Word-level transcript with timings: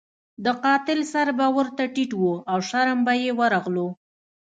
د 0.45 0.47
قاتل 0.63 0.99
سر 1.11 1.27
به 1.37 1.47
ورته 1.57 1.83
ټیټ 1.93 2.11
وو 2.19 2.33
او 2.51 2.57
شرم 2.69 2.99
به 3.05 3.13
یې 3.23 3.31
ورغلو. 3.39 3.87